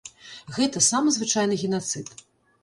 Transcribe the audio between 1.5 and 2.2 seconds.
генацыд.